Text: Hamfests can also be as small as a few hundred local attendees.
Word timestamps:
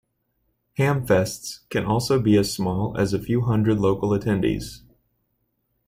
Hamfests 0.79 1.59
can 1.69 1.85
also 1.85 2.19
be 2.19 2.35
as 2.35 2.51
small 2.51 2.97
as 2.97 3.13
a 3.13 3.19
few 3.19 3.41
hundred 3.41 3.77
local 3.79 4.09
attendees. 4.17 4.81